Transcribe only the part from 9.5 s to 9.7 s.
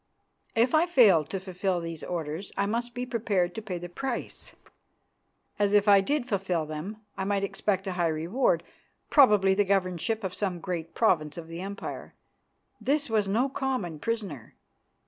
the